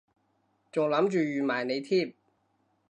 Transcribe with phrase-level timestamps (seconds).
[0.71, 2.15] 仲諗住預埋你添